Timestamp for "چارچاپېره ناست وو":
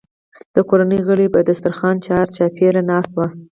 2.05-3.25